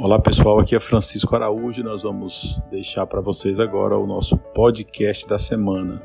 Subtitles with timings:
[0.00, 4.38] Olá pessoal, aqui é Francisco Araújo e nós vamos deixar para vocês agora o nosso
[4.38, 6.00] podcast da semana.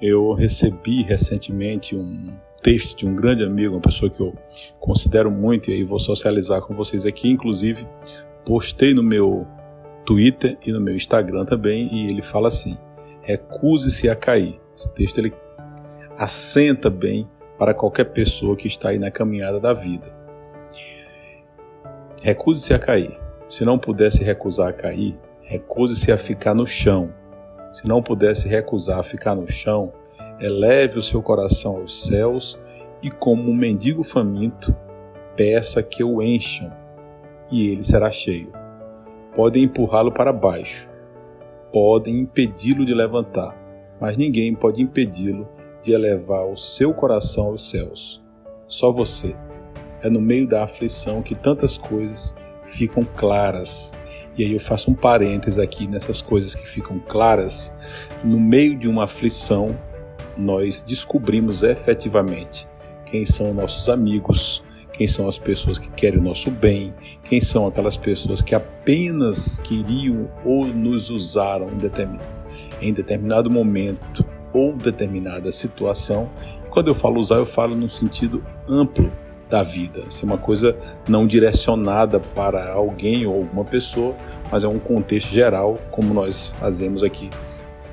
[0.00, 4.34] Eu recebi recentemente um texto de um grande amigo, uma pessoa que eu
[4.80, 7.86] considero muito e aí vou socializar com vocês aqui, inclusive
[8.46, 9.46] postei no meu
[10.06, 12.78] Twitter e no meu Instagram também e ele fala assim:
[13.20, 14.58] recuse-se a cair.
[14.74, 15.34] Esse texto ele
[16.16, 20.21] assenta bem para qualquer pessoa que está aí na caminhada da vida.
[22.22, 23.18] Recuse-se a cair.
[23.48, 27.12] Se não pudesse recusar a cair, recuse-se a ficar no chão.
[27.72, 29.92] Se não pudesse recusar a ficar no chão,
[30.38, 32.56] eleve o seu coração aos céus
[33.02, 34.72] e, como um mendigo faminto,
[35.34, 36.70] peça que o encham,
[37.50, 38.52] e ele será cheio.
[39.34, 40.88] Podem empurrá-lo para baixo,
[41.72, 43.56] podem impedi-lo de levantar,
[44.00, 45.48] mas ninguém pode impedi-lo
[45.82, 48.22] de elevar o seu coração aos céus.
[48.68, 49.34] Só você.
[50.02, 52.34] É no meio da aflição que tantas coisas
[52.66, 53.96] ficam claras.
[54.36, 57.74] E aí eu faço um parênteses aqui nessas coisas que ficam claras.
[58.24, 59.78] No meio de uma aflição,
[60.36, 62.66] nós descobrimos efetivamente
[63.04, 67.66] quem são nossos amigos, quem são as pessoas que querem o nosso bem, quem são
[67.66, 72.28] aquelas pessoas que apenas queriam ou nos usaram em determinado,
[72.80, 76.30] em determinado momento ou determinada situação.
[76.64, 79.12] E quando eu falo usar, eu falo no sentido amplo
[79.52, 80.02] da vida.
[80.08, 80.74] Isso é uma coisa
[81.06, 84.16] não direcionada para alguém ou alguma pessoa,
[84.50, 87.28] mas é um contexto geral, como nós fazemos aqui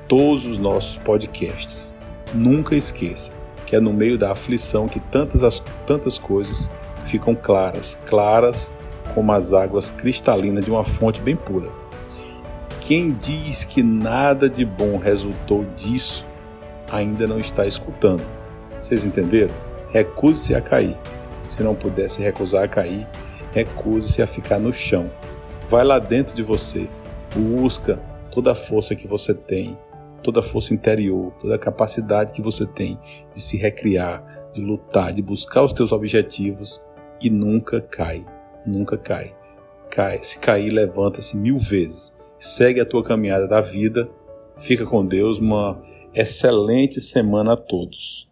[0.08, 1.94] todos os nossos podcasts.
[2.32, 3.32] Nunca esqueça
[3.66, 6.70] que é no meio da aflição que tantas, tantas coisas
[7.04, 8.72] ficam claras, claras
[9.14, 11.68] como as águas cristalinas de uma fonte bem pura.
[12.80, 16.26] Quem diz que nada de bom resultou disso
[16.90, 18.22] ainda não está escutando.
[18.80, 19.54] Vocês entenderam?
[19.92, 20.96] Recuse-se a cair.
[21.50, 23.08] Se não pudesse recusar a cair,
[23.52, 25.10] recuse-se a ficar no chão.
[25.68, 26.88] Vai lá dentro de você,
[27.34, 27.96] busca
[28.30, 29.76] toda a força que você tem,
[30.22, 32.96] toda a força interior, toda a capacidade que você tem
[33.32, 36.80] de se recriar, de lutar, de buscar os teus objetivos
[37.20, 38.24] e nunca cai,
[38.64, 39.34] nunca cai.
[39.90, 42.16] Cai, se cair, levanta-se mil vezes.
[42.38, 44.08] Segue a tua caminhada da vida.
[44.56, 45.40] Fica com Deus.
[45.40, 45.82] Uma
[46.14, 48.29] excelente semana a todos.